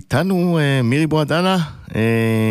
[0.00, 1.56] איתנו מירי בועדנה,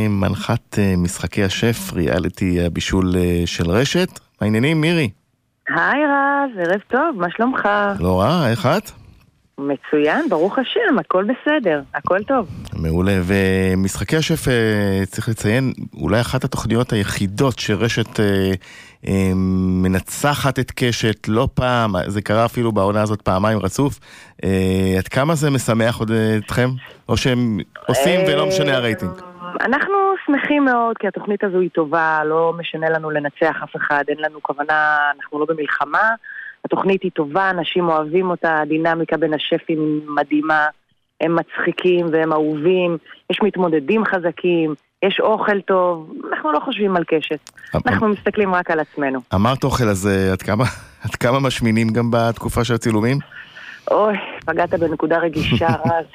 [0.09, 4.09] מנחת משחקי השף, ריאליטי הבישול של רשת.
[4.09, 5.09] מה העניינים, מירי?
[5.69, 7.69] היי רז, ערב טוב, מה שלומך?
[7.99, 8.91] לא רע, איך את?
[9.59, 12.47] מצוין, ברוך השם, הכל בסדר, הכל טוב.
[12.73, 14.47] מעולה, ומשחקי השף,
[15.05, 18.51] צריך לציין, אולי אחת התוכניות היחידות שרשת אה, אה,
[19.83, 23.99] מנצחת את קשת לא פעם, זה קרה אפילו בעונה הזאת פעמיים רצוף.
[24.43, 26.69] אה, עד כמה זה משמח עוד אתכם?
[27.09, 27.57] או שהם
[27.87, 29.11] עושים ולא משנה הרייטינג?
[29.61, 29.95] אנחנו
[30.25, 34.39] שמחים מאוד, כי התוכנית הזו היא טובה, לא משנה לנו לנצח אף אחד, אין לנו
[34.41, 36.09] כוונה, אנחנו לא במלחמה.
[36.65, 40.67] התוכנית היא טובה, אנשים אוהבים אותה, הדינמיקה בין השפים מדהימה,
[41.21, 42.97] הם מצחיקים והם אהובים,
[43.29, 47.51] יש מתמודדים חזקים, יש אוכל טוב, אנחנו לא חושבים על קשת,
[47.87, 49.19] אנחנו מסתכלים רק על עצמנו.
[49.35, 50.63] אמרת אוכל, אז אה, עד כמה,
[51.05, 53.17] עד כמה משמינים גם בתקופה של הצילומים?
[53.91, 56.05] אוי, פגעת בנקודה רגישה, רז.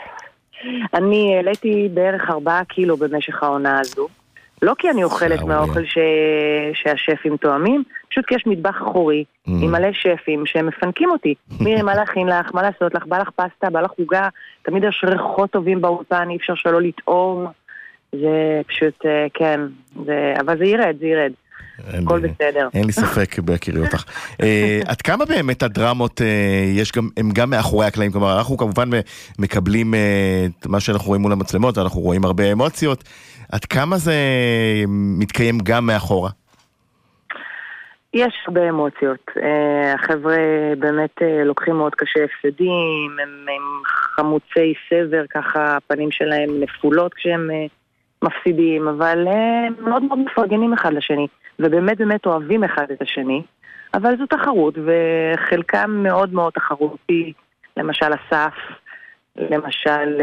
[0.94, 4.08] אני העליתי בערך ארבעה קילו במשך העונה הזו.
[4.62, 5.98] לא כי אני אוכלת מהאוכל ש...
[6.74, 9.50] שהשפים טועמים, פשוט כי יש מטבח אחורי mm.
[9.62, 11.34] עם מלא שפים שהם מפנקים אותי.
[11.60, 12.54] מירי, מה להכין לך?
[12.54, 13.06] מה לעשות לך?
[13.06, 13.70] בא לך פסטה?
[13.70, 14.28] בא לך עוגה?
[14.62, 17.46] תמיד יש ריחות טובים באולפן, אי אפשר שלא לטעום.
[18.20, 19.60] זה פשוט, אה, כן,
[20.06, 20.34] זה...
[20.40, 21.32] אבל זה ירד, זה ירד.
[21.78, 22.68] הכל בסדר.
[22.74, 24.04] אין לי ספק בהכירי אותך.
[24.42, 26.26] אה, עד כמה באמת הדרמות אה,
[26.74, 28.12] יש גם, הם גם מאחורי הקלעים?
[28.12, 28.90] כלומר, אנחנו כמובן
[29.38, 33.04] מקבלים את מה שאנחנו רואים מול המצלמות, ואנחנו רואים הרבה אמוציות.
[33.52, 34.14] עד כמה זה
[34.88, 36.30] מתקיים גם מאחורה?
[38.14, 39.30] יש הרבה אמוציות.
[39.42, 40.36] אה, החבר'ה
[40.78, 47.50] באמת אה, לוקחים מאוד קשה הפסדים, הם, הם חמוצי סבר, ככה הפנים שלהם נפולות כשהם
[47.50, 47.66] אה,
[48.24, 51.26] מפסידים, אבל הם מאוד מאוד מפרגנים אחד לשני,
[51.58, 53.42] ובאמת באמת אוהבים אחד את השני,
[53.94, 57.32] אבל זו תחרות, וחלקם מאוד מאוד תחרותי,
[57.76, 58.54] למשל אסף,
[59.36, 60.20] למשל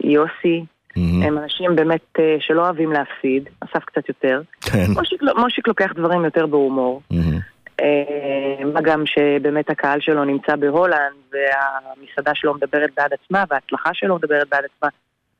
[0.00, 0.64] יוסי,
[0.98, 1.26] Mm-hmm.
[1.26, 4.40] הם אנשים באמת אה, שלא אוהבים להפסיד, אסף קצת יותר.
[4.60, 4.84] כן.
[4.94, 7.02] מושיק, לא- מושיק לוקח דברים יותר בהומור.
[7.12, 7.84] Mm-hmm.
[8.74, 14.48] מה גם שבאמת הקהל שלו נמצא בהולנד, והמסעדה שלו מדברת בעד עצמה, וההצלחה שלו מדברת
[14.48, 14.88] בעד עצמה.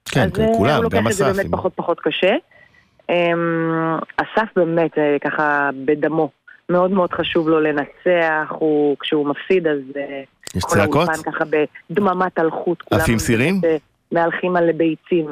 [0.09, 1.21] כן, כן, כולם, גם אסף.
[1.21, 2.35] אז הוא לוקח את זה באמת פחות פחות קשה.
[3.11, 4.91] אמ, אסף באמת
[5.25, 6.31] ככה בדמו.
[6.69, 9.79] מאוד מאוד חשוב לו לנצח, הוא, כשהוא מפסיד אז...
[10.57, 11.09] יש צעקות?
[11.09, 11.45] כל ככה
[11.91, 12.83] בדממת אלחוט.
[12.91, 13.61] עפים סירים?
[14.13, 15.27] מהלכים על ביצים.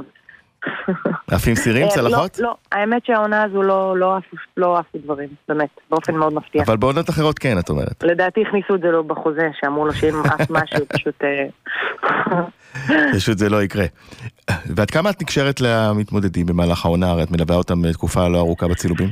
[1.31, 2.39] עפים סירים, אה, צלחות?
[2.39, 4.17] לא, לא, האמת שהעונה הזו לא, לא,
[4.57, 6.63] לא עפו דברים, באמת, באופן מאוד מפתיע.
[6.63, 8.05] אבל בעונות אחרות כן, את אומרת.
[8.05, 11.25] לדעתי הכניסו את זה לו בחוזה, שאמרו לו שאם עף משהו, פשוט...
[12.05, 13.84] אה, פשוט זה לא יקרה.
[14.77, 17.11] ועד כמה את נקשרת למתמודדים במהלך העונה?
[17.11, 19.09] הרי את מלווה אותם תקופה לא ארוכה בצילומים.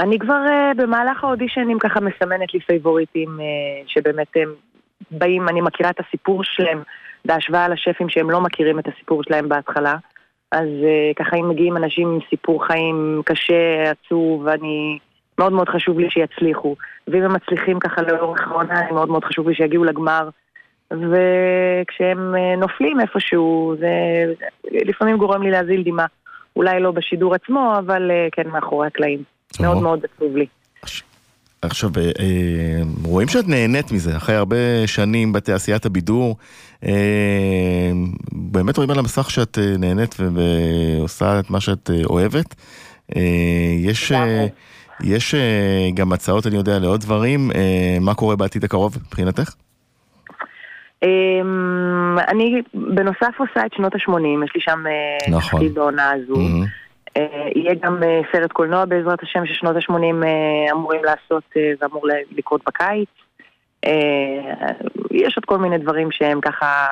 [0.00, 3.42] אני כבר uh, במהלך האודישנים ככה מסמנת לי פייבוריטים uh,
[3.86, 4.52] שבאמת הם
[5.10, 6.82] באים, אני מכירה את הסיפור שלהם
[7.24, 9.94] בהשוואה לשפים שהם לא מכירים את הסיפור שלהם בהתחלה.
[10.52, 14.98] אז uh, ככה אם מגיעים אנשים עם סיפור חיים קשה, עצוב, אני...
[15.38, 16.76] מאוד מאוד חשוב לי שיצליחו.
[17.08, 20.28] ואם הם מצליחים ככה לאורך העונה, מאוד מאוד חשוב לי שיגיעו לגמר.
[20.92, 23.88] וכשהם uh, נופלים איפשהו, זה
[24.64, 26.06] לפעמים גורם לי להזיל דמעה.
[26.56, 29.22] אולי לא בשידור עצמו, אבל uh, כן מאחורי הקלעים.
[29.60, 30.46] מאוד מאוד עצוב לי.
[31.62, 36.36] עכשיו, אה, אה, רואים שאת נהנית מזה, אחרי הרבה שנים בתעשיית הבידור,
[36.84, 37.90] אה,
[38.32, 42.54] באמת רואים על המסך שאת נהנית ועושה את מה שאת אוהבת.
[43.78, 44.12] יש,
[45.00, 45.34] יש
[45.94, 47.50] גם הצעות, אני יודע, לעוד דברים,
[48.00, 49.54] מה קורה בעתיד הקרוב מבחינתך?
[52.28, 54.84] אני בנוסף עושה את שנות ה-80, יש לי שם
[55.28, 55.60] נכון.
[55.60, 56.34] תפקיד בעונה הזו.
[57.16, 61.44] אה, יהיה גם אה, סרט קולנוע בעזרת השם ששנות ה-80 אה, אמורים לעשות
[61.80, 62.06] ואמור
[62.36, 63.08] לקרות בקיץ.
[65.10, 66.86] יש עוד כל מיני דברים שהם ככה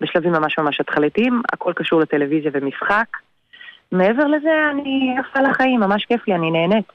[0.00, 3.06] בשלבים ממש ממש התחלתיים, הכל קשור לטלוויזיה ומשחק.
[3.92, 6.92] מעבר לזה אני יפה לחיים, ממש כיף לי, אני נהנית.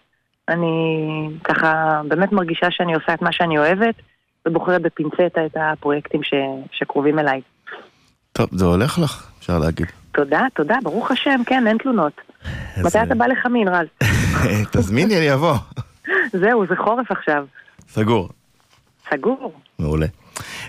[0.50, 3.96] אני ככה באמת מרגישה שאני עושה את מה שאני אוהבת
[4.48, 6.34] ובוחרת בפינצטה את הפרויקטים ש...
[6.72, 7.42] שקרובים אליי.
[8.34, 9.86] טוב, זה הולך לך, אפשר להגיד.
[10.12, 12.22] תודה, תודה, ברוך השם, כן, אין תלונות.
[12.78, 13.88] מתי אתה בא לחמין, רז?
[14.72, 15.56] תזמיני, אני אבוא.
[16.42, 17.46] זהו, זה חורף עכשיו.
[17.90, 18.30] סגור.
[19.14, 19.54] סגור.
[19.80, 20.06] מעולה.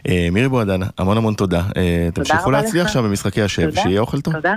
[0.08, 1.62] אה, מירי בועדנה, המון המון תודה.
[1.76, 4.35] אה, תמשיכו להצליח שם במשחקי השב, שיהיה אוכל טוב.
[4.35, 4.55] תודה.